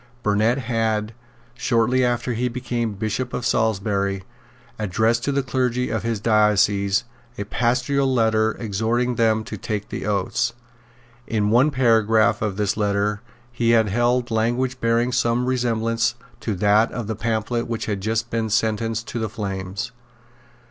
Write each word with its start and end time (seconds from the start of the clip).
Burnet 0.23 0.57
had, 0.57 1.13
shortly 1.53 2.03
after 2.03 2.33
he 2.33 2.47
became 2.47 2.95
Bishop 2.95 3.35
of 3.35 3.45
Salisbury, 3.45 4.23
addressed 4.79 5.23
to 5.25 5.31
the 5.31 5.43
clergy 5.43 5.91
of 5.91 6.01
his 6.01 6.19
diocese 6.19 7.03
a 7.37 7.43
Pastoral 7.43 8.11
Letter, 8.11 8.53
exhorting 8.57 9.13
them 9.13 9.43
to 9.43 9.57
take 9.57 9.89
the 9.89 10.07
oaths. 10.07 10.53
In 11.27 11.51
one 11.51 11.69
paragraph 11.69 12.41
of 12.41 12.57
this 12.57 12.75
letter 12.75 13.21
he 13.51 13.69
had 13.77 13.89
held 13.89 14.31
language 14.31 14.79
bearing 14.81 15.11
some 15.11 15.45
resemblance 15.45 16.15
to 16.39 16.55
that 16.55 16.91
of 16.91 17.05
the 17.05 17.15
pamphlet 17.15 17.67
which 17.67 17.85
had 17.85 18.01
just 18.01 18.31
been 18.31 18.49
sentenced 18.49 19.07
to 19.09 19.19
the 19.19 19.29
flames. 19.29 19.91